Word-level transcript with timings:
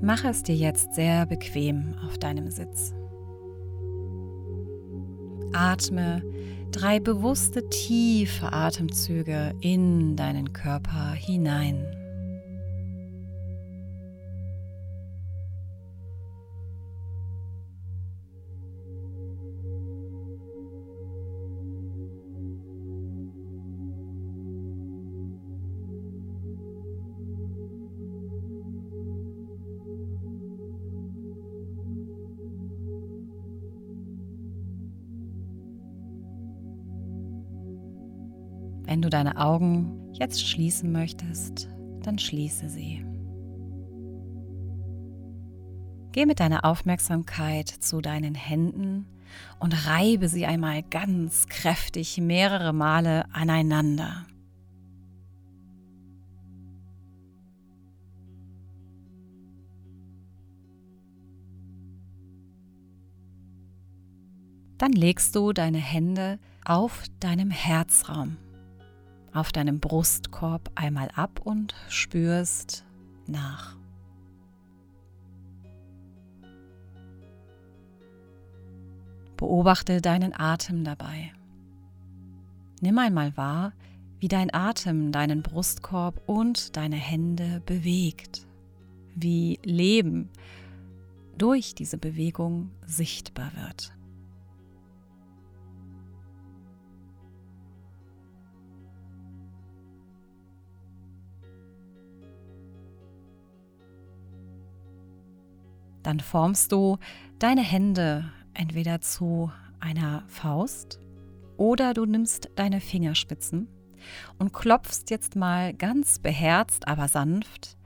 Mache 0.00 0.28
es 0.28 0.42
dir 0.42 0.54
jetzt 0.54 0.94
sehr 0.94 1.26
bequem 1.26 1.94
auf 2.06 2.18
deinem 2.18 2.50
Sitz. 2.50 2.94
Atme 5.52 6.22
drei 6.70 7.00
bewusste 7.00 7.68
tiefe 7.68 8.52
Atemzüge 8.52 9.54
in 9.60 10.14
deinen 10.16 10.52
Körper 10.52 11.12
hinein. 11.12 11.84
Du 39.08 39.16
deine 39.16 39.38
Augen 39.38 40.12
jetzt 40.12 40.46
schließen 40.46 40.92
möchtest, 40.92 41.70
dann 42.02 42.18
schließe 42.18 42.68
sie. 42.68 43.02
Geh 46.12 46.26
mit 46.26 46.40
deiner 46.40 46.66
Aufmerksamkeit 46.66 47.68
zu 47.68 48.02
deinen 48.02 48.34
Händen 48.34 49.06
und 49.60 49.86
reibe 49.86 50.28
sie 50.28 50.44
einmal 50.44 50.82
ganz 50.82 51.46
kräftig 51.46 52.18
mehrere 52.18 52.74
Male 52.74 53.24
aneinander. 53.32 54.26
Dann 64.76 64.92
legst 64.92 65.34
du 65.34 65.54
deine 65.54 65.78
Hände 65.78 66.38
auf 66.64 67.04
deinem 67.20 67.50
Herzraum 67.50 68.36
auf 69.32 69.52
deinem 69.52 69.80
Brustkorb 69.80 70.70
einmal 70.74 71.08
ab 71.14 71.40
und 71.44 71.74
spürst 71.88 72.84
nach. 73.26 73.76
Beobachte 79.36 80.00
deinen 80.00 80.38
Atem 80.38 80.82
dabei. 80.82 81.32
Nimm 82.80 82.98
einmal 82.98 83.36
wahr, 83.36 83.72
wie 84.20 84.28
dein 84.28 84.52
Atem 84.52 85.12
deinen 85.12 85.42
Brustkorb 85.42 86.20
und 86.26 86.76
deine 86.76 86.96
Hände 86.96 87.62
bewegt, 87.64 88.46
wie 89.14 89.58
Leben 89.62 90.28
durch 91.36 91.74
diese 91.74 91.98
Bewegung 91.98 92.70
sichtbar 92.84 93.52
wird. 93.54 93.92
Dann 106.08 106.20
formst 106.20 106.72
du 106.72 106.96
deine 107.38 107.60
Hände 107.60 108.32
entweder 108.54 109.02
zu 109.02 109.52
einer 109.78 110.22
Faust 110.26 111.00
oder 111.58 111.92
du 111.92 112.06
nimmst 112.06 112.48
deine 112.56 112.80
Fingerspitzen 112.80 113.68
und 114.38 114.54
klopfst 114.54 115.10
jetzt 115.10 115.36
mal 115.36 115.74
ganz 115.74 116.18
beherzt, 116.18 116.88
aber 116.88 117.08
sanft 117.08 117.76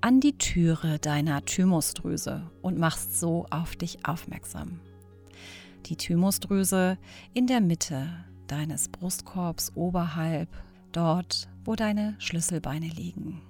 an 0.00 0.20
die 0.20 0.38
Türe 0.38 1.00
deiner 1.00 1.44
Thymusdrüse 1.44 2.48
und 2.62 2.78
machst 2.78 3.18
so 3.18 3.46
auf 3.50 3.74
dich 3.74 4.06
aufmerksam. 4.06 4.78
Die 5.86 5.96
Thymusdrüse 5.96 6.98
in 7.34 7.48
der 7.48 7.60
Mitte 7.60 8.06
deines 8.46 8.88
Brustkorbs 8.90 9.72
oberhalb, 9.74 10.50
dort, 10.92 11.48
wo 11.64 11.74
deine 11.74 12.14
Schlüsselbeine 12.18 12.86
liegen. 12.86 13.42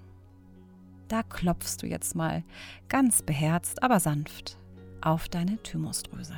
Da 1.09 1.23
klopfst 1.23 1.79
du 1.83 1.87
jetzt 1.87 2.15
mal 2.15 2.43
ganz 2.89 3.23
beherzt, 3.23 3.83
aber 3.83 4.01
sanft 4.01 4.59
auf 5.01 5.29
deine 5.29 5.63
Thymusdrüse. 5.63 6.35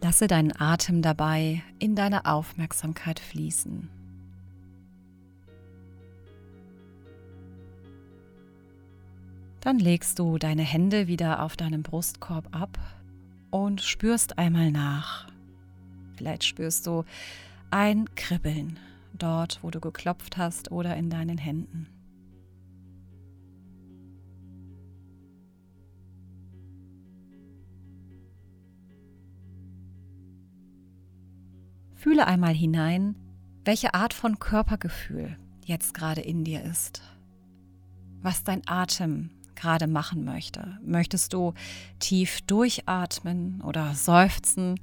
Lasse 0.00 0.26
deinen 0.26 0.58
Atem 0.58 1.02
dabei 1.02 1.62
in 1.78 1.94
deine 1.94 2.24
Aufmerksamkeit 2.24 3.20
fließen. 3.20 3.97
Dann 9.60 9.78
legst 9.78 10.18
du 10.18 10.38
deine 10.38 10.62
Hände 10.62 11.08
wieder 11.08 11.42
auf 11.42 11.56
deinem 11.56 11.82
Brustkorb 11.82 12.54
ab 12.54 12.78
und 13.50 13.80
spürst 13.80 14.38
einmal 14.38 14.70
nach. 14.70 15.28
Vielleicht 16.16 16.44
spürst 16.44 16.86
du 16.86 17.04
ein 17.70 18.12
Kribbeln 18.14 18.78
dort, 19.14 19.58
wo 19.62 19.70
du 19.70 19.80
geklopft 19.80 20.36
hast 20.36 20.70
oder 20.70 20.96
in 20.96 21.10
deinen 21.10 21.38
Händen. 21.38 21.88
Fühle 31.94 32.28
einmal 32.28 32.54
hinein, 32.54 33.16
welche 33.64 33.92
Art 33.92 34.14
von 34.14 34.38
Körpergefühl 34.38 35.36
jetzt 35.64 35.94
gerade 35.94 36.20
in 36.20 36.44
dir 36.44 36.62
ist, 36.62 37.02
was 38.22 38.44
dein 38.44 38.62
Atem 38.66 39.30
gerade 39.58 39.86
machen 39.86 40.24
möchte. 40.24 40.78
Möchtest 40.84 41.32
du 41.32 41.52
tief 41.98 42.40
durchatmen 42.42 43.60
oder 43.62 43.94
seufzen 43.94 44.80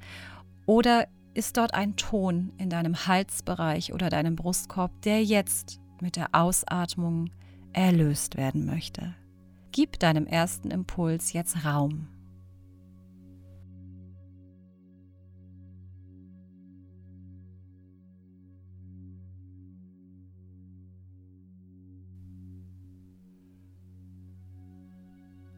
oder 0.65 1.07
ist 1.33 1.57
dort 1.57 1.73
ein 1.73 1.95
Ton 1.95 2.51
in 2.57 2.69
deinem 2.69 3.07
Halsbereich 3.07 3.93
oder 3.93 4.09
deinem 4.09 4.35
Brustkorb, 4.35 5.01
der 5.01 5.23
jetzt 5.23 5.79
mit 6.01 6.15
der 6.15 6.29
Ausatmung 6.33 7.29
erlöst 7.73 8.37
werden 8.37 8.65
möchte? 8.65 9.15
Gib 9.71 9.99
deinem 9.99 10.25
ersten 10.25 10.71
Impuls 10.71 11.33
jetzt 11.33 11.65
Raum. 11.65 12.07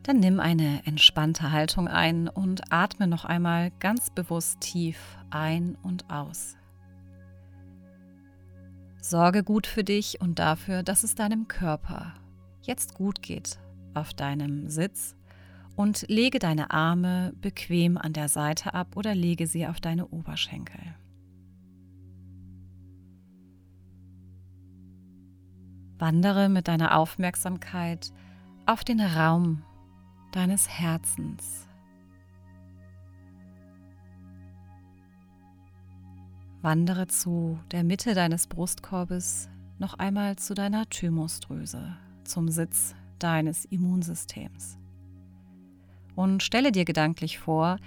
Dann 0.07 0.21
nimm 0.21 0.39
eine 0.39 0.85
entspannte 0.85 1.51
Haltung 1.51 1.89
ein 1.89 2.29
und 2.29 2.71
atme 2.71 3.07
noch 3.07 3.25
einmal 3.25 3.71
ganz 3.71 4.09
bewusst 4.09 4.61
tief 4.61 4.97
ein 5.31 5.75
und 5.83 6.09
aus. 6.09 6.55
Sorge 9.01 9.43
gut 9.43 9.67
für 9.67 9.83
dich 9.83 10.21
und 10.21 10.39
dafür, 10.39 10.81
dass 10.81 11.03
es 11.03 11.15
deinem 11.15 11.49
Körper 11.49 12.13
jetzt 12.61 12.93
gut 12.93 13.21
geht 13.21 13.59
auf 13.95 14.13
deinem 14.13 14.69
Sitz 14.69 15.17
und 15.75 16.05
lege 16.07 16.39
deine 16.39 16.71
Arme 16.71 17.33
bequem 17.41 17.97
an 17.97 18.13
der 18.13 18.29
Seite 18.29 18.73
ab 18.73 18.95
oder 18.95 19.13
lege 19.13 19.45
sie 19.45 19.67
auf 19.67 19.81
deine 19.81 20.07
Oberschenkel. 20.07 20.79
Wandere 25.99 26.47
mit 26.47 26.69
deiner 26.69 26.97
Aufmerksamkeit 26.97 28.13
auf 28.65 28.85
den 28.85 29.01
Raum 29.01 29.63
deines 30.31 30.67
Herzens. 30.67 31.67
Wandere 36.61 37.07
zu 37.07 37.59
der 37.71 37.83
Mitte 37.83 38.13
deines 38.13 38.47
Brustkorbes 38.47 39.49
noch 39.79 39.93
einmal 39.95 40.35
zu 40.37 40.53
deiner 40.53 40.89
Thymusdrüse, 40.89 41.95
zum 42.23 42.49
Sitz 42.49 42.95
deines 43.19 43.65
Immunsystems. 43.65 44.77
Und 46.15 46.41
stelle 46.41 46.71
dir 46.71 46.83
gedanklich 46.83 47.39
vor, 47.39 47.77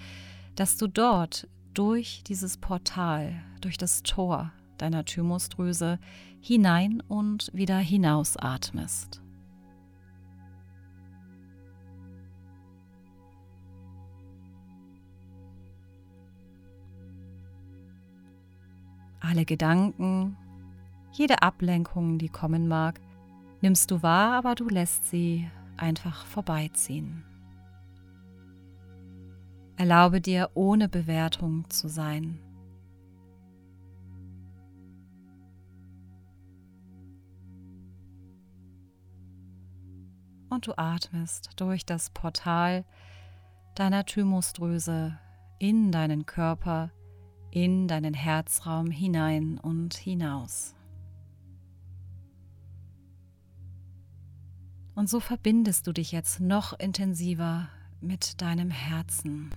dass 0.54 0.76
du 0.76 0.86
dort 0.86 1.48
durch 1.74 2.22
dieses 2.26 2.56
Portal, 2.56 3.42
durch 3.60 3.76
das 3.76 4.02
Tor 4.02 4.52
deiner 4.78 5.04
Thymusdrüse 5.04 5.98
hinein 6.40 7.02
und 7.06 7.50
wieder 7.52 7.78
hinaus 7.78 8.36
atmest. 8.36 9.20
Alle 19.20 19.44
Gedanken, 19.44 20.36
jede 21.12 21.42
Ablenkung, 21.42 22.18
die 22.18 22.28
kommen 22.28 22.68
mag, 22.68 23.00
nimmst 23.60 23.90
du 23.90 24.02
wahr, 24.02 24.32
aber 24.32 24.54
du 24.54 24.68
lässt 24.68 25.08
sie 25.08 25.50
einfach 25.76 26.26
vorbeiziehen. 26.26 27.24
Erlaube 29.76 30.20
dir, 30.20 30.50
ohne 30.54 30.88
Bewertung 30.88 31.68
zu 31.70 31.88
sein. 31.88 32.38
Und 40.50 40.66
du 40.66 40.76
atmest 40.76 41.50
durch 41.56 41.86
das 41.86 42.10
Portal 42.10 42.84
deiner 43.74 44.04
Thymusdrüse 44.04 45.18
in 45.58 45.92
deinen 45.92 46.26
Körper, 46.26 46.90
in 47.50 47.88
deinen 47.88 48.14
Herzraum 48.14 48.90
hinein 48.90 49.58
und 49.58 49.94
hinaus. 49.94 50.74
Und 54.94 55.08
so 55.08 55.20
verbindest 55.20 55.86
du 55.86 55.92
dich 55.92 56.12
jetzt 56.12 56.40
noch 56.40 56.78
intensiver 56.78 57.68
mit 58.00 58.40
deinem 58.42 58.70
Herzen. 58.70 59.50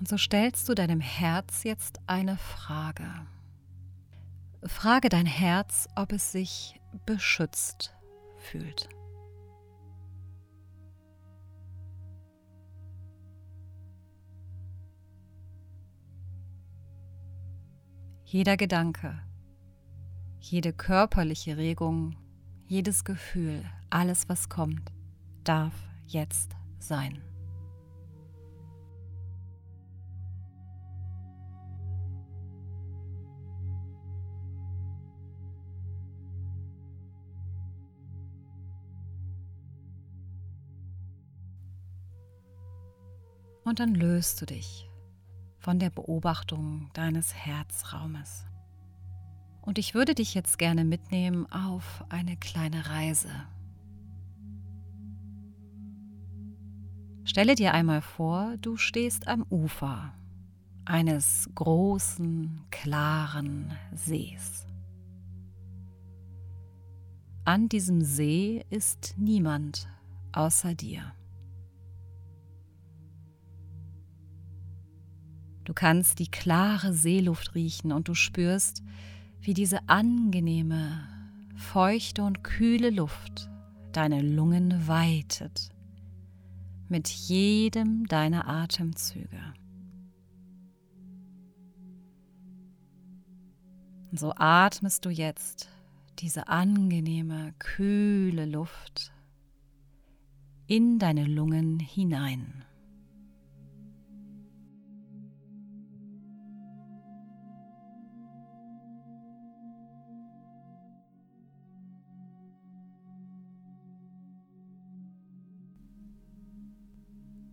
Und 0.00 0.08
so 0.08 0.16
stellst 0.16 0.66
du 0.66 0.74
deinem 0.74 1.00
Herz 1.00 1.62
jetzt 1.62 2.00
eine 2.06 2.38
Frage. 2.38 3.04
Frage 4.64 5.10
dein 5.10 5.26
Herz, 5.26 5.88
ob 5.94 6.12
es 6.12 6.32
sich 6.32 6.80
beschützt 7.04 7.94
fühlt. 8.38 8.88
Jeder 18.24 18.56
Gedanke, 18.56 19.20
jede 20.38 20.72
körperliche 20.72 21.58
Regung, 21.58 22.16
jedes 22.66 23.04
Gefühl, 23.04 23.62
alles, 23.90 24.30
was 24.30 24.48
kommt, 24.48 24.92
darf 25.44 25.74
jetzt 26.06 26.52
sein. 26.78 27.20
Und 43.70 43.78
dann 43.78 43.94
löst 43.94 44.42
du 44.42 44.46
dich 44.46 44.90
von 45.60 45.78
der 45.78 45.90
Beobachtung 45.90 46.90
deines 46.92 47.32
Herzraumes. 47.32 48.44
Und 49.62 49.78
ich 49.78 49.94
würde 49.94 50.16
dich 50.16 50.34
jetzt 50.34 50.58
gerne 50.58 50.84
mitnehmen 50.84 51.46
auf 51.52 52.04
eine 52.08 52.36
kleine 52.36 52.88
Reise. 52.88 53.30
Stelle 57.22 57.54
dir 57.54 57.72
einmal 57.72 58.02
vor, 58.02 58.56
du 58.60 58.76
stehst 58.76 59.28
am 59.28 59.46
Ufer 59.48 60.14
eines 60.84 61.48
großen, 61.54 62.64
klaren 62.72 63.78
Sees. 63.94 64.66
An 67.44 67.68
diesem 67.68 68.00
See 68.00 68.64
ist 68.68 69.14
niemand 69.16 69.88
außer 70.32 70.74
dir. 70.74 71.12
Du 75.70 75.74
kannst 75.74 76.18
die 76.18 76.26
klare 76.26 76.92
Seeluft 76.92 77.54
riechen 77.54 77.92
und 77.92 78.08
du 78.08 78.14
spürst, 78.14 78.82
wie 79.40 79.54
diese 79.54 79.88
angenehme, 79.88 81.06
feuchte 81.54 82.24
und 82.24 82.42
kühle 82.42 82.90
Luft 82.90 83.48
deine 83.92 84.20
Lungen 84.20 84.88
weitet 84.88 85.70
mit 86.88 87.06
jedem 87.06 88.04
deiner 88.08 88.48
Atemzüge. 88.48 89.54
Und 94.10 94.18
so 94.18 94.32
atmest 94.34 95.04
du 95.04 95.10
jetzt 95.10 95.68
diese 96.18 96.48
angenehme, 96.48 97.54
kühle 97.60 98.44
Luft 98.44 99.12
in 100.66 100.98
deine 100.98 101.26
Lungen 101.26 101.78
hinein. 101.78 102.64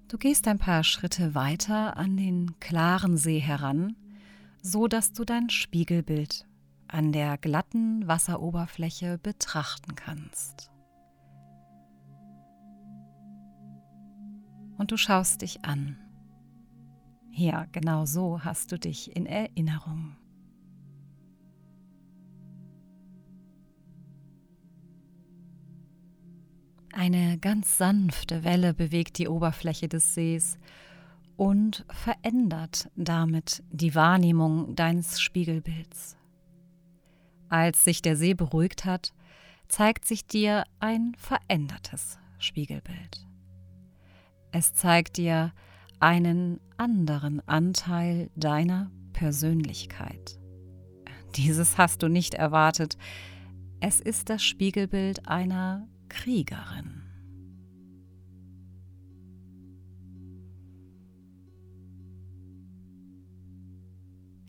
Du 0.08 0.18
gehst 0.18 0.48
ein 0.48 0.58
paar 0.58 0.86
Schritte 0.86 1.36
weiter 1.36 1.98
an 1.98 2.16
den 2.16 2.58
klaren 2.62 3.18
See 3.18 3.40
heran, 3.40 3.98
so 4.62 4.88
dass 4.88 5.12
du 5.12 5.26
dein 5.26 5.50
Spiegelbild 5.50 6.48
an 6.88 7.12
der 7.12 7.38
glatten 7.38 8.08
Wasseroberfläche 8.08 9.18
betrachten 9.18 9.96
kannst. 9.96 10.72
Und 14.78 14.92
du 14.92 14.98
schaust 14.98 15.42
dich 15.42 15.66
an. 15.66 15.98
Ja, 17.32 17.66
genau 17.74 18.06
so 18.06 18.46
hast 18.46 18.72
du 18.72 18.80
dich 18.80 19.14
in 19.14 19.26
Erinnerung. 19.26 20.16
Eine 26.98 27.38
ganz 27.38 27.78
sanfte 27.78 28.44
Welle 28.44 28.74
bewegt 28.74 29.20
die 29.20 29.28
Oberfläche 29.28 29.88
des 29.88 30.16
Sees 30.16 30.58
und 31.36 31.86
verändert 31.90 32.90
damit 32.96 33.62
die 33.70 33.94
Wahrnehmung 33.94 34.76
deines 34.76 35.22
Spiegelbilds. 35.22 36.18
Als 37.50 37.84
sich 37.84 38.02
der 38.02 38.16
See 38.16 38.34
beruhigt 38.34 38.86
hat, 38.86 39.14
zeigt 39.68 40.06
sich 40.06 40.26
dir 40.26 40.64
ein 40.80 41.14
verändertes 41.20 42.18
Spiegelbild. 42.40 43.28
Es 44.52 44.74
zeigt 44.74 45.18
dir 45.18 45.54
einen 46.00 46.60
anderen 46.78 47.48
Anteil 47.48 48.32
deiner 48.36 48.90
Persönlichkeit. 49.14 50.40
Dieses 51.36 51.78
hast 51.78 52.02
du 52.02 52.08
nicht 52.08 52.34
erwartet. 52.34 52.98
Es 53.82 54.00
ist 54.02 54.32
das 54.32 54.44
Spiegelbild 54.44 55.28
einer 55.28 55.88
Kriegerin. 56.10 57.04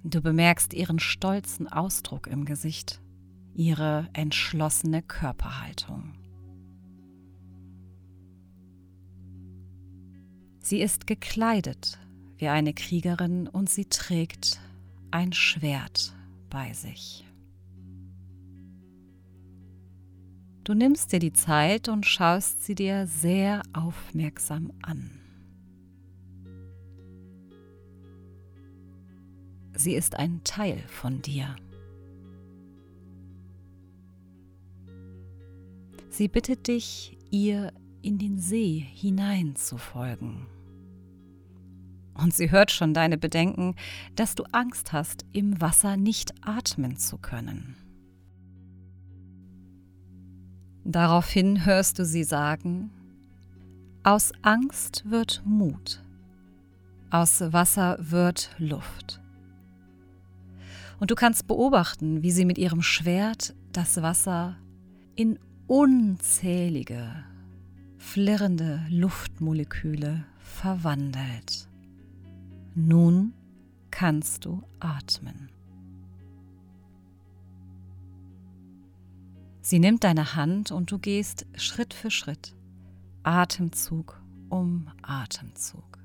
Du 0.04 0.22
bemerkst 0.22 0.72
ihren 0.72 0.98
stolzen 0.98 1.68
Ausdruck 1.68 2.28
im 2.28 2.46
Gesicht, 2.46 3.02
ihre 3.54 4.08
entschlossene 4.14 5.02
Körperhaltung. 5.02 6.14
Sie 10.60 10.80
ist 10.80 11.06
gekleidet 11.06 11.98
wie 12.38 12.48
eine 12.48 12.72
Kriegerin 12.72 13.48
und 13.48 13.68
sie 13.68 13.86
trägt 13.86 14.60
ein 15.10 15.32
Schwert 15.32 16.14
bei 16.48 16.72
sich. 16.72 17.27
Du 20.68 20.74
nimmst 20.74 21.12
dir 21.12 21.18
die 21.18 21.32
Zeit 21.32 21.88
und 21.88 22.04
schaust 22.04 22.62
sie 22.62 22.74
dir 22.74 23.06
sehr 23.06 23.62
aufmerksam 23.72 24.70
an. 24.82 25.18
Sie 29.72 29.94
ist 29.94 30.16
ein 30.16 30.42
Teil 30.44 30.76
von 30.88 31.22
dir. 31.22 31.56
Sie 36.10 36.28
bittet 36.28 36.68
dich, 36.68 37.16
ihr 37.30 37.72
in 38.02 38.18
den 38.18 38.38
See 38.38 38.86
hinein 38.94 39.56
zu 39.56 39.78
folgen. 39.78 40.48
Und 42.12 42.34
sie 42.34 42.50
hört 42.50 42.72
schon 42.72 42.92
deine 42.92 43.16
Bedenken, 43.16 43.74
dass 44.16 44.34
du 44.34 44.44
Angst 44.52 44.92
hast, 44.92 45.24
im 45.32 45.62
Wasser 45.62 45.96
nicht 45.96 46.34
atmen 46.42 46.98
zu 46.98 47.16
können. 47.16 47.87
Daraufhin 50.90 51.66
hörst 51.66 51.98
du 51.98 52.06
sie 52.06 52.24
sagen, 52.24 52.88
aus 54.04 54.32
Angst 54.40 55.02
wird 55.04 55.42
Mut, 55.44 56.02
aus 57.10 57.42
Wasser 57.52 57.98
wird 58.00 58.54
Luft. 58.56 59.20
Und 60.98 61.10
du 61.10 61.14
kannst 61.14 61.46
beobachten, 61.46 62.22
wie 62.22 62.30
sie 62.30 62.46
mit 62.46 62.56
ihrem 62.56 62.80
Schwert 62.80 63.54
das 63.70 64.00
Wasser 64.00 64.56
in 65.14 65.38
unzählige 65.66 67.22
flirrende 67.98 68.80
Luftmoleküle 68.88 70.24
verwandelt. 70.38 71.68
Nun 72.74 73.34
kannst 73.90 74.46
du 74.46 74.62
atmen. 74.80 75.50
Sie 79.68 79.80
nimmt 79.80 80.02
deine 80.02 80.34
Hand 80.34 80.70
und 80.72 80.90
du 80.90 80.98
gehst 80.98 81.44
Schritt 81.54 81.92
für 81.92 82.10
Schritt, 82.10 82.56
Atemzug 83.22 84.18
um 84.48 84.88
Atemzug, 85.02 85.98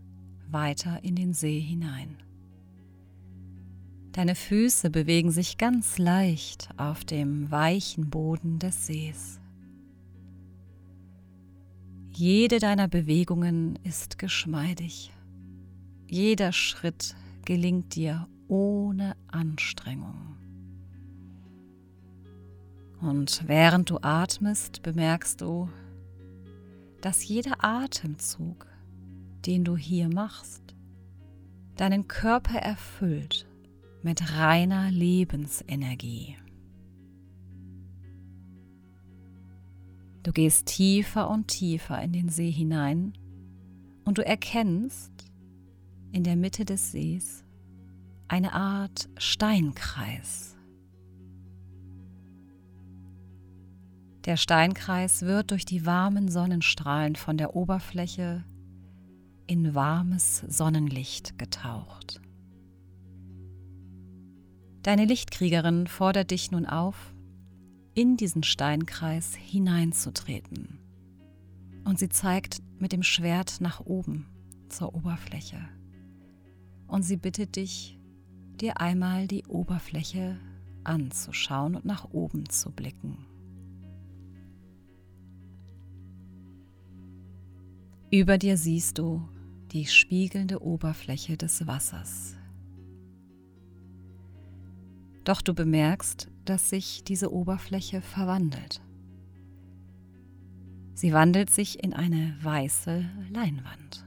weiter 0.50 1.02
in 1.02 1.16
den 1.16 1.34
See 1.34 1.62
hinein. 1.62 2.18
Deine 4.12 4.36
Füße 4.36 4.90
bewegen 4.90 5.32
sich 5.32 5.58
ganz 5.58 5.98
leicht 5.98 6.72
auf 6.76 7.06
dem 7.06 7.52
weichen 7.52 8.10
Boden 8.10 8.60
des 8.60 8.86
Sees. 8.86 9.40
Jede 12.12 12.60
deiner 12.60 12.90
Bewegungen 12.90 13.80
ist 13.86 14.20
geschmeidig. 14.20 15.14
Jeder 16.10 16.52
Schritt 16.52 17.16
gelingt 17.46 17.96
dir 17.96 18.28
ohne 18.50 19.16
Anstrengung. 19.30 20.43
Und 23.04 23.44
während 23.48 23.90
du 23.90 24.00
atmest, 24.02 24.82
bemerkst 24.82 25.42
du, 25.42 25.68
dass 27.02 27.28
jeder 27.28 27.62
Atemzug, 27.62 28.66
den 29.46 29.66
du 29.66 29.76
hier 29.76 30.08
machst, 30.08 30.74
deinen 31.76 32.08
Körper 32.08 32.60
erfüllt 32.60 33.46
mit 34.04 34.38
reiner 34.38 34.90
Lebensenergie. 34.90 36.38
Du 40.24 40.32
gehst 40.32 40.68
tiefer 40.68 41.30
und 41.30 41.50
tiefer 41.50 42.02
in 42.02 42.14
den 42.14 42.30
See 42.30 42.52
hinein 42.52 43.18
und 44.06 44.18
du 44.18 44.26
erkennst 44.26 45.12
in 46.14 46.24
der 46.24 46.38
Mitte 46.38 46.64
des 46.64 46.94
Sees 46.94 47.44
eine 48.30 48.54
Art 48.54 49.10
Steinkreis. 49.18 50.56
Der 54.26 54.38
Steinkreis 54.38 55.24
wird 55.24 55.52
durch 55.52 55.66
die 55.66 55.86
warmen 55.86 56.30
Sonnenstrahlen 56.30 57.18
von 57.18 57.38
der 57.38 57.58
Oberfläche 57.58 58.46
in 59.48 59.76
warmes 59.76 60.44
Sonnenlicht 60.48 61.38
getaucht. 61.38 62.22
Deine 64.82 65.04
Lichtkriegerin 65.04 65.88
fordert 65.88 66.32
dich 66.32 66.52
nun 66.52 66.66
auf, 66.66 67.14
in 67.96 68.16
diesen 68.16 68.44
Steinkreis 68.44 69.36
hineinzutreten. 69.36 70.80
Und 71.84 72.00
sie 72.00 72.10
zeigt 72.10 72.62
mit 72.80 72.94
dem 72.94 73.04
Schwert 73.04 73.60
nach 73.60 73.82
oben 73.82 74.26
zur 74.70 74.96
Oberfläche. 74.96 75.60
Und 76.88 77.04
sie 77.04 77.18
bittet 77.18 77.58
dich, 77.58 78.00
dir 78.62 78.80
einmal 78.80 79.28
die 79.28 79.46
Oberfläche 79.46 80.38
anzuschauen 80.86 81.76
und 81.76 81.86
nach 81.86 82.06
oben 82.12 82.48
zu 82.48 82.72
blicken. 82.72 83.26
Über 88.14 88.38
dir 88.38 88.58
siehst 88.58 89.00
du 89.00 89.28
die 89.72 89.88
spiegelnde 89.88 90.62
Oberfläche 90.62 91.36
des 91.36 91.66
Wassers. 91.66 92.36
Doch 95.24 95.42
du 95.42 95.56
bemerkst, 95.56 96.30
dass 96.46 96.70
sich 96.70 97.04
diese 97.04 97.34
Oberfläche 97.34 98.02
verwandelt. 98.02 98.84
Sie 100.94 101.12
wandelt 101.12 101.50
sich 101.50 101.84
in 101.84 101.94
eine 101.94 102.38
weiße 102.40 103.04
Leinwand. 103.32 104.06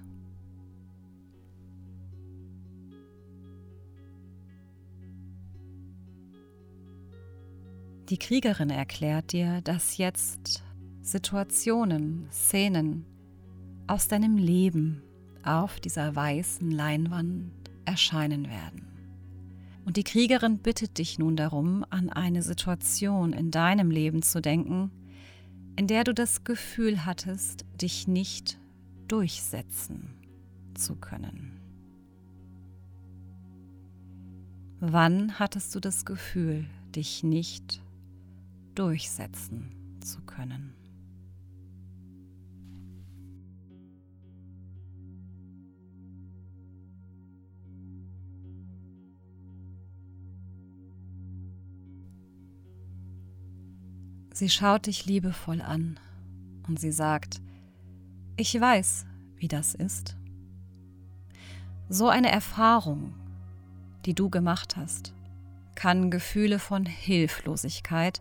Die 8.09 8.19
Kriegerin 8.19 8.71
erklärt 8.71 9.33
dir, 9.33 9.63
dass 9.63 9.97
jetzt 9.97 10.63
Situationen, 11.03 12.29
Szenen 12.31 13.05
aus 13.87 14.09
deinem 14.09 14.37
Leben 14.37 15.03
auf 15.43 15.81
dieser 15.81 16.15
weißen 16.15 16.71
Leinwand 16.71 17.53
erscheinen 17.85 18.49
werden. 18.49 18.87
Und 19.85 19.97
die 19.97 20.05
Kriegerin 20.05 20.59
bittet 20.59 20.99
dich 20.99 21.19
nun 21.19 21.37
darum, 21.37 21.85
an 21.91 22.11
eine 22.11 22.43
Situation 22.43 23.33
in 23.33 23.53
deinem 23.53 23.91
Leben 23.91 24.23
zu 24.23 24.43
denken, 24.43 24.91
in 25.77 25.87
der 25.87 26.03
du 26.03 26.13
das 26.13 26.43
Gefühl 26.43 27.07
hattest, 27.07 27.65
dich 27.81 28.09
nicht 28.09 28.59
durchsetzen 29.07 30.15
zu 30.75 30.97
können. 30.97 31.61
Wann 34.81 35.39
hattest 35.39 35.75
du 35.75 35.81
das 35.81 36.05
Gefühl, 36.05 36.67
dich 36.95 37.23
nicht 37.23 37.83
durchsetzen 38.75 39.71
zu 40.01 40.21
können? 40.23 40.76
Sie 54.37 54.51
schaut 54.51 54.85
dich 54.85 55.07
liebevoll 55.07 55.63
an 55.63 55.99
und 56.69 56.79
sie 56.79 56.93
sagt, 56.93 57.41
ich 58.37 58.61
weiß, 58.61 59.07
wie 59.39 59.49
das 59.49 59.75
ist. 59.75 60.15
So 61.89 62.11
eine 62.11 62.31
Erfahrung, 62.31 63.15
die 64.05 64.13
du 64.13 64.29
gemacht 64.29 64.77
hast, 64.77 65.15
kann 65.75 66.11
Gefühle 66.11 66.59
von 66.59 66.85
Hilflosigkeit 66.85 68.21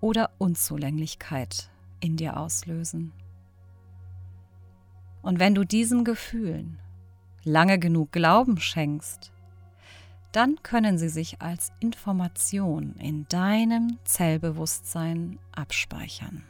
oder 0.00 0.30
Unzulänglichkeit 0.38 1.70
in 1.98 2.16
dir 2.16 2.36
auslösen. 2.36 3.10
Und 5.22 5.40
wenn 5.40 5.56
du 5.56 5.64
diesen 5.64 6.04
Gefühlen 6.04 6.78
lange 7.42 7.80
genug 7.80 8.12
Glauben 8.12 8.60
schenkst, 8.60 9.32
dann 10.32 10.62
können 10.62 10.98
sie 10.98 11.08
sich 11.08 11.40
als 11.42 11.72
Information 11.80 12.96
in 12.96 13.26
deinem 13.28 13.98
Zellbewusstsein 14.04 15.38
abspeichern. 15.52 16.42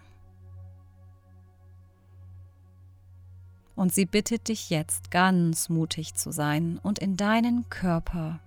Und 3.75 3.93
sie 3.93 4.07
bittet 4.07 4.49
dich 4.49 4.71
jetzt 4.71 5.11
ganz 5.11 5.69
mutig 5.69 6.15
zu 6.15 6.31
sein 6.31 6.79
und 6.83 6.99
in 6.99 7.17
deinen 7.17 7.69
Körper, 7.69 8.39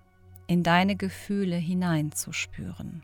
in 0.48 0.63
deine 0.63 0.96
Gefühle 0.96 1.58
hineinzuspüren. 1.58 3.04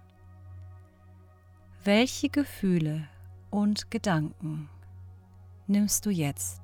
Welche 1.84 2.30
Gefühle 2.30 3.08
und 3.50 3.90
Gedanken 3.92 4.70
nimmst 5.68 6.06
du 6.06 6.10
jetzt 6.12 6.62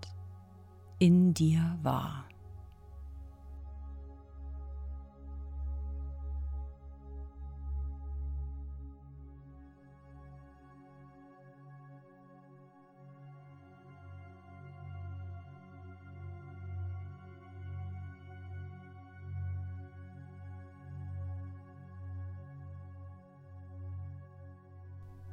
in 1.00 1.34
dir 1.34 1.78
wahr? 1.82 2.26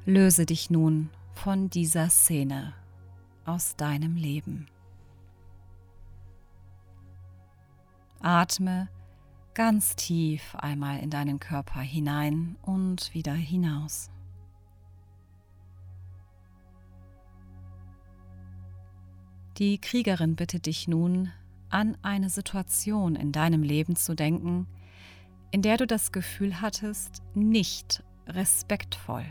Löse 0.07 0.45
dich 0.45 0.69
nun 0.69 1.09
von 1.33 1.71
dieser 1.71 2.09
Szene 2.09 2.75
aus 3.43 3.75
deinem 3.75 4.15
Leben. 4.15 4.67
Atme 8.19 8.87
ganz 9.55 9.95
tief 9.95 10.53
einmal 10.57 10.99
in 10.99 11.09
deinen 11.09 11.39
Körper 11.39 11.79
hinein 11.79 12.55
und 12.61 13.15
wieder 13.15 13.33
hinaus. 13.33 14.11
Die 19.57 19.79
Kriegerin 19.79 20.35
bittet 20.35 20.67
dich 20.67 20.87
nun, 20.87 21.31
an 21.69 21.97
eine 22.03 22.29
Situation 22.29 23.15
in 23.15 23.31
deinem 23.31 23.63
Leben 23.63 23.95
zu 23.95 24.13
denken, 24.13 24.67
in 25.49 25.63
der 25.63 25.77
du 25.77 25.87
das 25.87 26.11
Gefühl 26.11 26.61
hattest, 26.61 27.23
nicht 27.33 28.03
respektvoll 28.27 29.25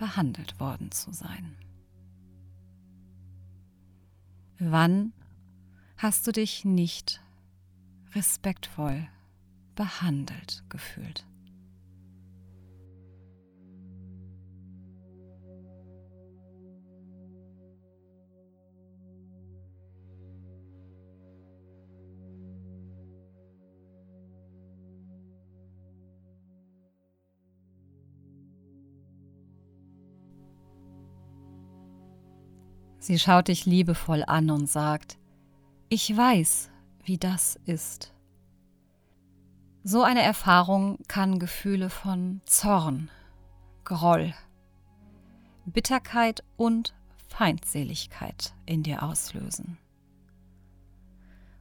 behandelt 0.00 0.58
worden 0.58 0.90
zu 0.90 1.12
sein. 1.12 1.54
Wann 4.58 5.12
hast 5.98 6.26
du 6.26 6.32
dich 6.32 6.64
nicht 6.64 7.22
respektvoll 8.14 9.06
behandelt 9.74 10.64
gefühlt? 10.70 11.26
Sie 33.00 33.18
schaut 33.18 33.48
dich 33.48 33.64
liebevoll 33.64 34.22
an 34.26 34.50
und 34.50 34.68
sagt, 34.68 35.18
ich 35.88 36.14
weiß, 36.14 36.70
wie 37.02 37.16
das 37.16 37.58
ist. 37.64 38.12
So 39.82 40.02
eine 40.02 40.20
Erfahrung 40.20 40.98
kann 41.08 41.38
Gefühle 41.38 41.88
von 41.88 42.42
Zorn, 42.44 43.10
Groll, 43.84 44.34
Bitterkeit 45.64 46.44
und 46.58 46.94
Feindseligkeit 47.28 48.54
in 48.66 48.82
dir 48.82 49.02
auslösen. 49.02 49.78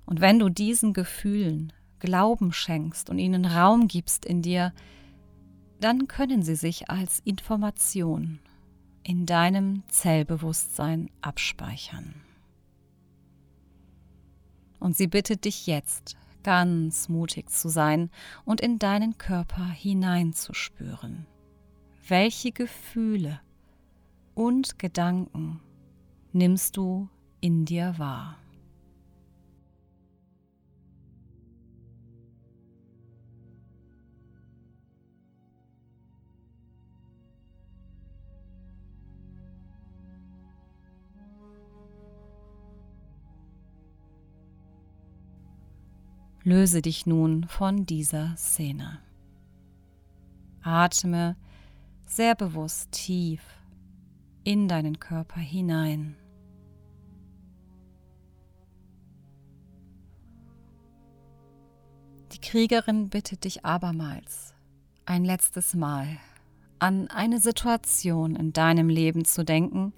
Und 0.05 0.19
wenn 0.19 0.39
du 0.39 0.49
diesen 0.49 0.91
Gefühlen 0.91 1.71
Glauben 1.99 2.51
schenkst 2.51 3.09
und 3.09 3.17
ihnen 3.17 3.45
Raum 3.45 3.87
gibst 3.87 4.25
in 4.25 4.41
dir, 4.41 4.73
dann 5.79 6.09
können 6.09 6.43
sie 6.43 6.55
sich 6.55 6.89
als 6.89 7.21
Information 7.21 8.39
in 9.09 9.25
deinem 9.25 9.81
Zellbewusstsein 9.87 11.09
abspeichern. 11.21 12.13
Und 14.79 14.95
sie 14.95 15.07
bittet 15.07 15.45
dich 15.45 15.65
jetzt, 15.65 16.15
ganz 16.43 17.09
mutig 17.09 17.49
zu 17.49 17.69
sein 17.69 18.11
und 18.45 18.61
in 18.61 18.77
deinen 18.77 19.17
Körper 19.17 19.65
hineinzuspüren. 19.65 21.25
Welche 22.07 22.51
Gefühle 22.51 23.41
und 24.35 24.77
Gedanken 24.77 25.59
nimmst 26.31 26.77
du 26.77 27.09
in 27.41 27.65
dir 27.65 27.95
wahr? 27.97 28.38
Löse 46.49 46.81
dich 46.81 47.05
nun 47.05 47.43
von 47.47 47.85
dieser 47.85 48.35
Szene. 48.35 48.97
Atme 50.63 51.37
sehr 52.07 52.33
bewusst 52.33 52.91
tief 52.91 53.39
in 54.43 54.67
deinen 54.67 54.99
Körper 54.99 55.39
hinein. 55.39 56.15
Die 62.31 62.41
Kriegerin 62.41 63.11
bittet 63.11 63.43
dich 63.43 63.63
abermals, 63.63 64.55
ein 65.05 65.23
letztes 65.23 65.75
Mal 65.75 66.17
an 66.79 67.09
eine 67.09 67.39
Situation 67.39 68.35
in 68.35 68.53
deinem 68.53 68.89
Leben 68.89 69.23
zu 69.23 69.45
denken, 69.45 69.93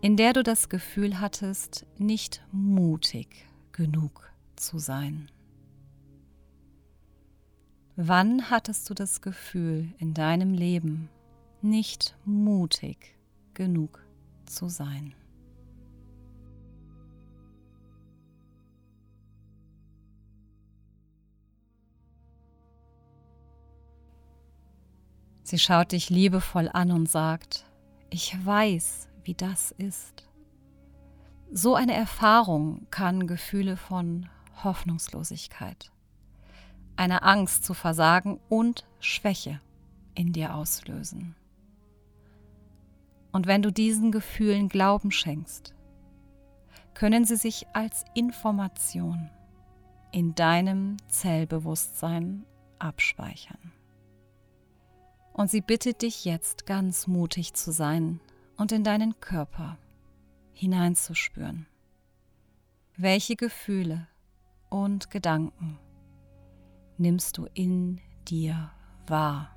in 0.00 0.16
der 0.16 0.32
du 0.32 0.42
das 0.42 0.68
Gefühl 0.68 1.20
hattest, 1.20 1.86
nicht 1.98 2.44
mutig 2.50 3.46
genug 3.70 4.28
zu 4.56 4.80
sein. 4.80 5.30
Wann 7.98 8.50
hattest 8.50 8.90
du 8.90 8.94
das 8.94 9.22
Gefühl 9.22 9.88
in 9.96 10.12
deinem 10.12 10.52
Leben, 10.52 11.08
nicht 11.62 12.14
mutig 12.26 13.16
genug 13.54 14.04
zu 14.44 14.68
sein? 14.68 15.14
Sie 25.42 25.58
schaut 25.58 25.92
dich 25.92 26.10
liebevoll 26.10 26.68
an 26.70 26.90
und 26.92 27.08
sagt, 27.08 27.64
ich 28.10 28.36
weiß, 28.44 29.08
wie 29.24 29.34
das 29.34 29.70
ist. 29.70 30.28
So 31.50 31.74
eine 31.74 31.94
Erfahrung 31.94 32.88
kann 32.90 33.26
Gefühle 33.26 33.78
von 33.78 34.28
Hoffnungslosigkeit, 34.64 35.92
einer 36.96 37.24
Angst 37.24 37.64
zu 37.64 37.74
versagen 37.74 38.40
und 38.48 38.86
Schwäche 39.00 39.60
in 40.14 40.32
dir 40.32 40.54
auslösen. 40.54 41.36
Und 43.32 43.46
wenn 43.46 43.62
du 43.62 43.70
diesen 43.70 44.12
Gefühlen 44.12 44.68
Glauben 44.68 45.10
schenkst, 45.10 45.74
können 46.94 47.24
sie 47.26 47.36
sich 47.36 47.66
als 47.74 48.04
Information 48.14 49.30
in 50.12 50.34
deinem 50.34 50.96
Zellbewusstsein 51.08 52.46
abspeichern. 52.78 53.72
Und 55.34 55.50
sie 55.50 55.60
bittet 55.60 56.00
dich 56.00 56.24
jetzt 56.24 56.64
ganz 56.64 57.06
mutig 57.06 57.52
zu 57.52 57.70
sein 57.70 58.20
und 58.56 58.72
in 58.72 58.84
deinen 58.84 59.20
Körper 59.20 59.76
hineinzuspüren. 60.54 61.66
Welche 62.96 63.36
Gefühle 63.36 64.08
und 64.70 65.10
Gedanken 65.10 65.78
nimmst 66.98 67.38
du 67.38 67.46
in 67.54 68.00
dir 68.28 68.70
wahr? 69.06 69.52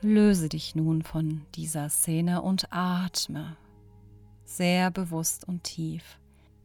Löse 0.00 0.48
dich 0.48 0.76
nun 0.76 1.02
von 1.02 1.44
dieser 1.54 1.88
Szene 1.88 2.40
und 2.40 2.72
atme 2.72 3.56
sehr 4.44 4.90
bewusst 4.90 5.46
und 5.46 5.64
tief 5.64 6.18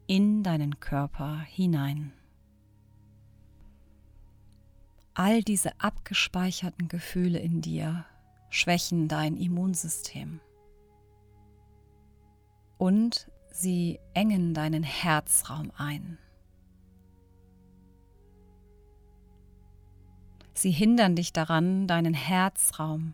in 0.07 0.43
deinen 0.43 0.79
Körper 0.79 1.39
hinein. 1.39 2.13
All 5.15 5.43
diese 5.43 5.79
abgespeicherten 5.79 6.87
Gefühle 6.87 7.39
in 7.39 7.61
dir 7.61 8.05
schwächen 8.49 9.07
dein 9.07 9.37
Immunsystem 9.37 10.39
und 12.77 13.31
sie 13.51 13.99
engen 14.13 14.53
deinen 14.53 14.83
Herzraum 14.83 15.71
ein. 15.77 16.17
Sie 20.53 20.71
hindern 20.71 21.15
dich 21.15 21.33
daran, 21.33 21.87
deinen 21.87 22.13
Herzraum 22.13 23.13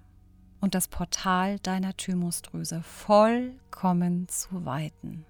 und 0.62 0.76
das 0.76 0.88
Portal 0.88 1.60
deiner 1.60 1.96
Thymusdrüse 1.96 2.82
vollkommen 2.84 4.28
zu 4.28 4.66
weiten. 4.66 5.26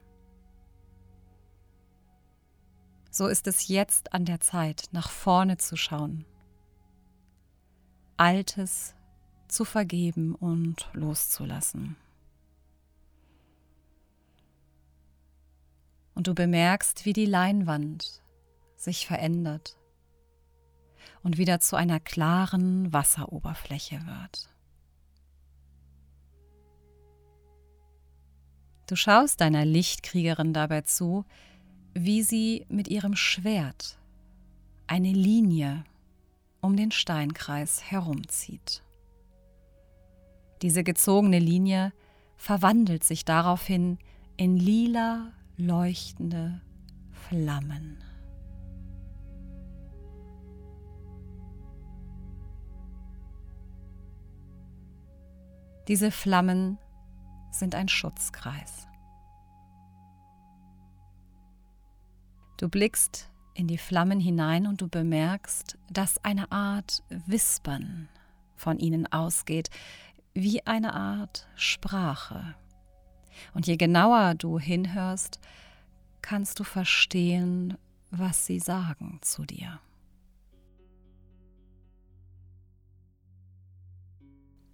So 3.12 3.27
ist 3.27 3.47
es 3.47 3.67
jetzt 3.67 4.13
an 4.13 4.25
der 4.25 4.39
Zeit, 4.39 4.89
nach 4.91 5.10
vorne 5.10 5.58
zu 5.58 5.75
schauen, 5.75 6.25
Altes 8.19 8.95
zu 9.47 9.63
vergeben 9.63 10.36
und 10.36 10.89
loszulassen. 10.91 11.95
Und 16.15 16.27
du 16.27 16.36
bemerkst, 16.36 17.05
wie 17.05 17.13
die 17.13 17.25
Leinwand 17.25 18.21
sich 18.75 19.08
verändert 19.08 19.77
und 21.23 21.38
wieder 21.38 21.62
zu 21.62 21.77
einer 21.77 22.01
klaren 22.01 22.91
Wasseroberfläche 22.91 24.05
wird. 24.05 24.49
Du 28.88 28.97
schaust 28.97 29.39
deiner 29.39 29.63
Lichtkriegerin 29.63 30.51
dabei 30.51 30.82
zu, 30.82 31.23
wie 31.93 32.21
sie 32.23 32.65
mit 32.67 32.89
ihrem 32.89 33.15
Schwert 33.15 33.97
eine 34.88 35.13
Linie 35.13 35.86
um 36.62 36.76
den 36.76 36.91
Steinkreis 36.91 37.82
herumzieht. 37.89 38.84
Diese 40.62 40.84
gezogene 40.84 41.39
Linie 41.39 41.93
verwandelt 42.36 43.04
sich 43.04 43.26
daraufhin 43.26 43.98
in 44.38 44.58
lila 44.58 45.32
leuchtende 45.58 46.62
Flammen. 47.12 48.04
Diese 55.88 56.12
Flammen 56.12 56.78
sind 57.52 57.74
ein 57.74 57.89
Schutzkreis. 57.89 58.88
Du 62.58 62.69
blickst 62.69 63.32
in 63.60 63.67
die 63.67 63.78
Flammen 63.78 64.22
hinein 64.22 64.67
und 64.67 64.80
du 64.80 64.88
bemerkst, 64.88 65.78
dass 65.91 66.24
eine 66.24 66.50
Art 66.50 67.04
Wispern 67.28 68.08
von 68.56 68.80
ihnen 68.80 69.06
ausgeht, 69.12 69.69
wie 70.34 70.65
eine 70.65 70.93
Art 70.93 71.45
Sprache. 71.56 72.56
Und 73.54 73.67
je 73.67 73.76
genauer 73.76 74.36
du 74.36 74.60
hinhörst, 74.60 75.41
kannst 76.22 76.58
du 76.62 76.63
verstehen, 76.63 77.78
was 78.12 78.45
sie 78.45 78.60
sagen 78.60 79.19
zu 79.22 79.43
dir. 79.43 79.82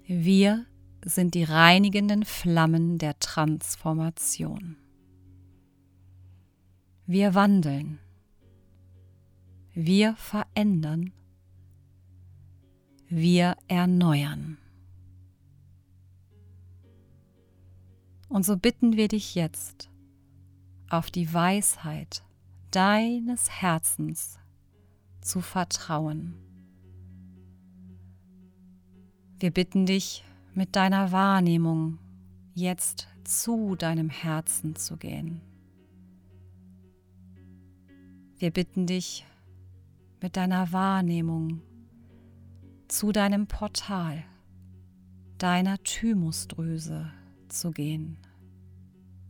Wir 0.05 0.67
sind 1.03 1.33
die 1.33 1.43
reinigenden 1.43 2.23
Flammen 2.23 2.99
der 2.99 3.17
Transformation. 3.17 4.77
Wir 7.07 7.33
wandeln. 7.33 7.99
Wir 9.75 10.15
verändern. 10.15 11.11
Wir 13.09 13.57
erneuern. 13.67 14.57
Und 18.29 18.45
so 18.45 18.55
bitten 18.55 18.95
wir 18.95 19.09
dich 19.09 19.35
jetzt 19.35 19.89
auf 20.89 21.11
die 21.11 21.33
Weisheit 21.33 22.23
deines 22.71 23.49
Herzens 23.49 24.39
zu 25.19 25.41
vertrauen. 25.41 26.35
Wir 29.39 29.51
bitten 29.51 29.85
dich, 29.85 30.23
mit 30.53 30.77
deiner 30.77 31.11
Wahrnehmung 31.11 31.99
jetzt 32.53 33.09
zu 33.25 33.75
deinem 33.75 34.09
Herzen 34.09 34.77
zu 34.77 34.95
gehen. 34.95 35.41
Wir 38.37 38.51
bitten 38.51 38.87
dich, 38.87 39.25
mit 40.25 40.37
deiner 40.37 40.71
Wahrnehmung 40.71 41.61
zu 42.87 43.11
deinem 43.11 43.45
Portal, 43.45 44.23
deiner 45.37 45.77
Thymusdrüse 45.83 47.11
zu 47.47 47.69
gehen 47.69 48.17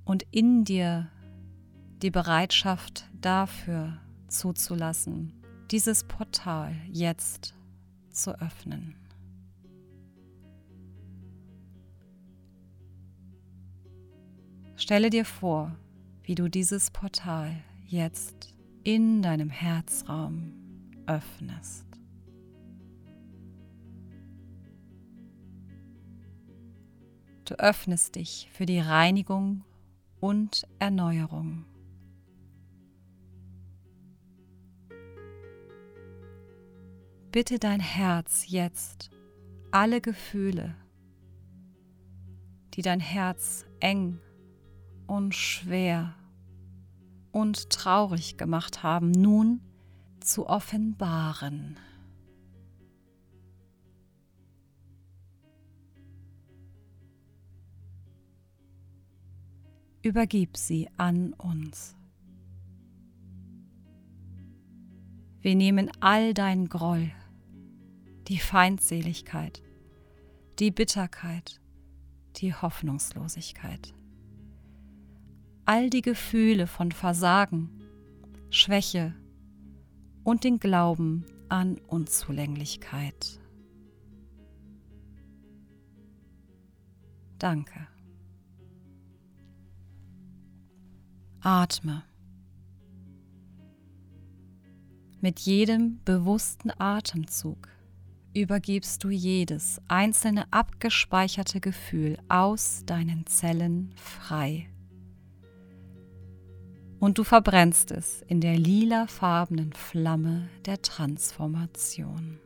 und 0.05 0.23
in 0.31 0.63
dir 0.63 1.11
die 2.01 2.11
Bereitschaft 2.11 3.09
dafür 3.19 3.99
zuzulassen, 4.29 5.33
dieses 5.69 6.05
Portal 6.05 6.73
jetzt 6.89 7.55
zu 8.09 8.31
öffnen. 8.39 8.95
Stelle 14.77 15.09
dir 15.09 15.25
vor, 15.25 15.75
wie 16.23 16.35
du 16.35 16.47
dieses 16.47 16.89
Portal 16.89 17.53
jetzt 17.85 18.55
in 18.85 19.21
deinem 19.21 19.49
Herzraum 19.49 20.64
öffnest. 21.07 21.85
Du 27.45 27.55
öffnest 27.59 28.15
dich 28.15 28.49
für 28.51 28.65
die 28.65 28.79
Reinigung 28.79 29.63
und 30.19 30.67
Erneuerung. 30.79 31.65
Bitte 37.31 37.59
dein 37.59 37.81
Herz 37.81 38.45
jetzt 38.47 39.11
alle 39.69 39.99
Gefühle, 39.99 40.73
die 42.73 42.81
dein 42.81 43.01
Herz 43.01 43.65
eng 43.81 44.19
und 45.05 45.35
schwer 45.35 46.15
und 47.31 47.69
traurig 47.69 48.37
gemacht 48.37 48.83
haben, 48.83 49.11
nun 49.11 49.64
zu 50.25 50.47
offenbaren. 50.47 51.77
Übergib 60.01 60.57
sie 60.57 60.89
an 60.97 61.33
uns. 61.33 61.95
Wir 65.41 65.55
nehmen 65.55 65.91
all 65.99 66.33
dein 66.33 66.69
Groll, 66.69 67.11
die 68.27 68.39
Feindseligkeit, 68.39 69.61
die 70.59 70.71
Bitterkeit, 70.71 71.59
die 72.37 72.53
Hoffnungslosigkeit 72.53 73.93
all 75.65 75.89
die 75.89 76.01
Gefühle 76.01 76.67
von 76.67 76.91
Versagen, 76.91 77.69
Schwäche 78.49 79.15
und 80.25 80.43
den 80.43 80.59
Glauben 80.59 81.23
an 81.47 81.77
Unzulänglichkeit. 81.87 83.39
Danke. 87.39 87.87
Atme. 91.39 92.03
Mit 95.21 95.39
jedem 95.39 96.03
bewussten 96.03 96.71
Atemzug 96.77 97.69
übergibst 98.33 99.03
du 99.03 99.09
jedes 99.09 99.79
einzelne 99.87 100.51
abgespeicherte 100.51 101.61
Gefühl 101.61 102.17
aus 102.29 102.83
deinen 102.85 103.27
Zellen 103.27 103.93
frei 103.95 104.69
und 107.05 107.19
du 107.19 107.23
verbrennst 107.23 107.91
es 107.91 108.23
in 108.27 108.41
der 108.41 108.57
lilafarbenen 108.57 109.73
Flamme 109.73 110.49
der 110.65 110.81
Transformation. 110.81 112.39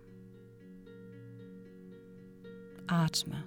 Atme. 2.86 3.46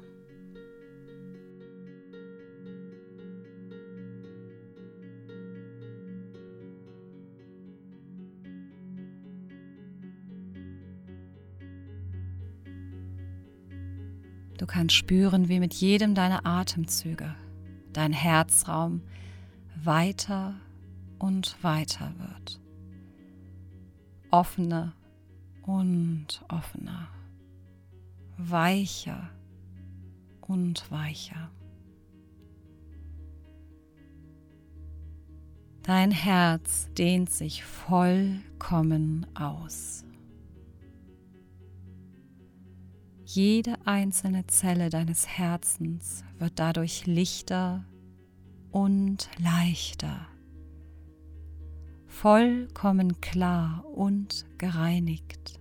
Du 14.56 14.64
kannst 14.64 14.94
spüren, 14.96 15.50
wie 15.50 15.60
mit 15.60 15.74
jedem 15.74 16.14
deiner 16.14 16.46
Atemzüge 16.46 17.34
dein 17.92 18.14
Herzraum 18.14 19.02
weiter 19.84 20.54
und 21.22 21.62
weiter 21.62 22.12
wird. 22.18 22.60
Offener 24.32 24.92
und 25.62 26.44
offener. 26.48 27.08
Weicher 28.36 29.30
und 30.40 30.90
weicher. 30.90 31.52
Dein 35.84 36.10
Herz 36.10 36.88
dehnt 36.98 37.30
sich 37.30 37.62
vollkommen 37.62 39.24
aus. 39.36 40.04
Jede 43.24 43.76
einzelne 43.86 44.48
Zelle 44.48 44.90
deines 44.90 45.28
Herzens 45.28 46.24
wird 46.38 46.58
dadurch 46.58 47.06
lichter 47.06 47.84
und 48.72 49.30
leichter 49.38 50.26
vollkommen 52.12 53.20
klar 53.20 53.84
und 53.86 54.44
gereinigt. 54.58 55.58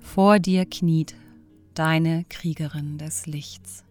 Vor 0.00 0.40
dir 0.40 0.66
kniet 0.66 1.14
deine 1.74 2.24
Kriegerin 2.28 2.98
des 2.98 3.26
Lichts. 3.26 3.84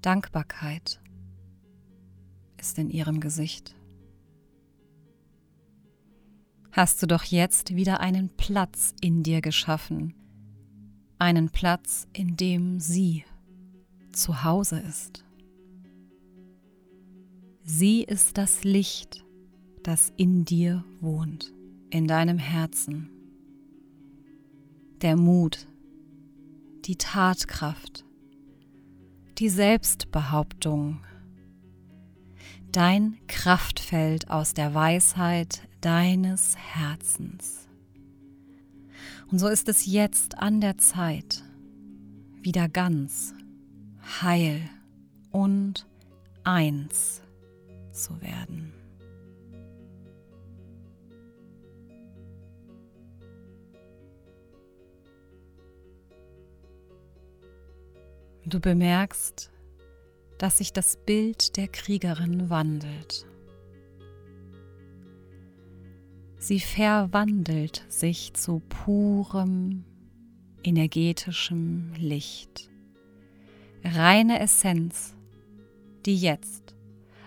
Dankbarkeit 0.00 1.00
ist 2.60 2.78
in 2.78 2.90
ihrem 2.90 3.20
Gesicht. 3.20 3.74
Hast 6.72 7.02
du 7.02 7.06
doch 7.06 7.24
jetzt 7.24 7.74
wieder 7.74 8.00
einen 8.00 8.28
Platz 8.36 8.94
in 9.00 9.22
dir 9.22 9.40
geschaffen, 9.40 10.14
einen 11.18 11.50
Platz, 11.50 12.06
in 12.12 12.36
dem 12.36 12.78
sie 12.78 13.24
zu 14.12 14.44
Hause 14.44 14.78
ist. 14.80 15.24
Sie 17.62 18.02
ist 18.02 18.38
das 18.38 18.64
Licht, 18.64 19.24
das 19.82 20.12
in 20.16 20.44
dir 20.44 20.84
wohnt, 21.00 21.52
in 21.90 22.06
deinem 22.06 22.38
Herzen. 22.38 23.10
Der 25.02 25.16
Mut, 25.16 25.66
die 26.84 26.96
Tatkraft, 26.96 28.04
die 29.38 29.48
Selbstbehauptung, 29.48 31.00
dein 32.72 33.18
Kraftfeld 33.26 34.30
aus 34.30 34.54
der 34.54 34.74
Weisheit 34.74 35.62
deines 35.80 36.56
Herzens. 36.56 37.68
Und 39.30 39.38
so 39.38 39.48
ist 39.48 39.68
es 39.68 39.86
jetzt 39.86 40.38
an 40.38 40.60
der 40.60 40.78
Zeit, 40.78 41.42
wieder 42.42 42.68
ganz, 42.68 43.34
heil 44.22 44.60
und 45.30 45.86
eins 46.44 47.22
zu 47.92 48.20
werden. 48.20 48.72
Du 58.46 58.58
bemerkst, 58.58 59.49
dass 60.40 60.56
sich 60.56 60.72
das 60.72 60.96
Bild 60.96 61.58
der 61.58 61.68
Kriegerin 61.68 62.48
wandelt. 62.48 63.26
Sie 66.38 66.60
verwandelt 66.60 67.84
sich 67.90 68.32
zu 68.32 68.62
purem, 68.70 69.84
energetischem 70.64 71.92
Licht. 71.92 72.70
Reine 73.84 74.40
Essenz, 74.40 75.14
die 76.06 76.16
jetzt 76.16 76.74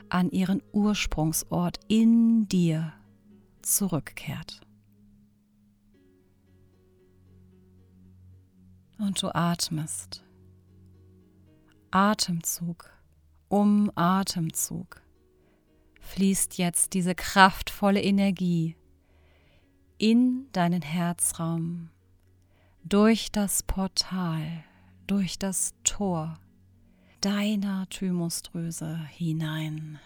an 0.09 0.31
ihren 0.31 0.63
Ursprungsort 0.71 1.79
in 1.87 2.47
dir 2.47 2.93
zurückkehrt. 3.61 4.59
Und 8.97 9.21
du 9.21 9.27
atmest. 9.35 10.23
Atemzug 11.91 12.92
um 13.53 13.91
Atemzug 13.93 14.99
fließt 15.99 16.57
jetzt 16.57 16.95
diese 16.95 17.13
kraftvolle 17.13 18.01
Energie 18.01 18.75
in 19.99 20.47
deinen 20.53 20.81
Herzraum, 20.81 21.91
durch 22.83 23.31
das 23.31 23.61
Portal, 23.61 24.63
durch 25.05 25.37
das 25.37 25.75
Tor 25.83 26.33
deiner 27.21 27.87
Thymusdrüse 27.89 28.97
hinein. 29.11 29.99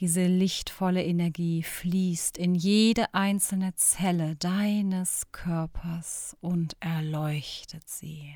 Diese 0.00 0.26
lichtvolle 0.26 1.04
Energie 1.04 1.62
fließt 1.62 2.36
in 2.36 2.56
jede 2.56 3.14
einzelne 3.14 3.76
Zelle 3.76 4.34
deines 4.34 5.30
Körpers 5.30 6.36
und 6.40 6.76
erleuchtet 6.80 7.88
sie. 7.88 8.34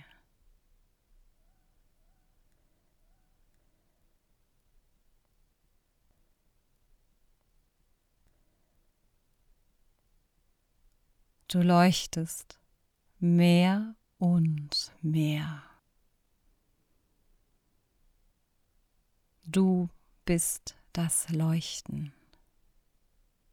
Du 11.51 11.63
leuchtest 11.63 12.59
mehr 13.21 13.95
und 14.19 14.93
mehr. 15.01 15.63
Du 19.47 19.89
bist 20.27 20.77
das 20.93 21.31
Leuchten, 21.31 22.13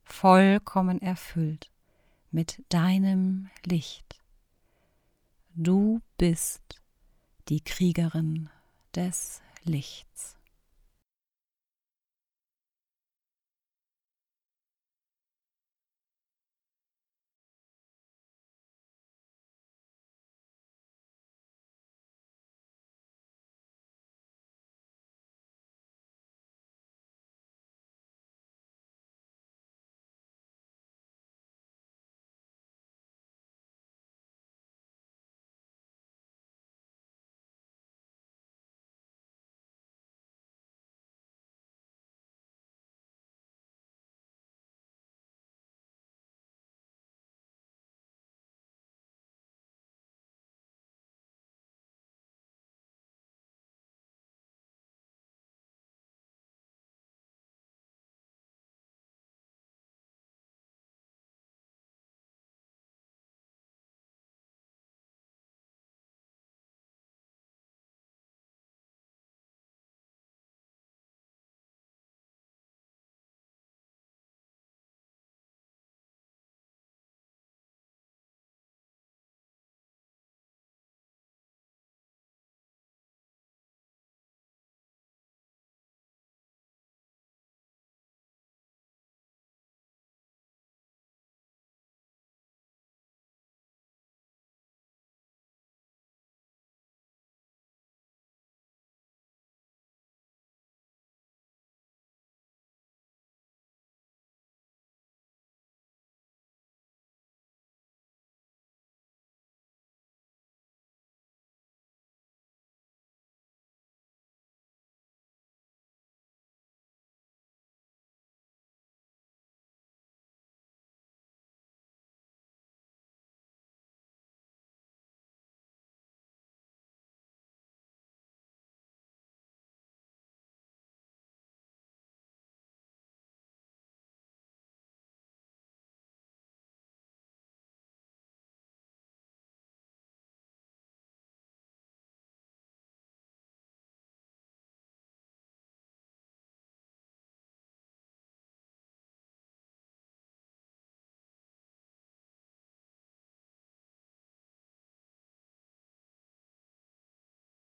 vollkommen 0.03 1.01
erfüllt 1.01 1.71
mit 2.31 2.62
deinem 2.67 3.49
Licht. 3.63 4.21
Du 5.53 6.01
bist 6.17 6.81
die 7.47 7.62
Kriegerin 7.62 8.49
des 8.93 9.41
Lichts. 9.63 10.34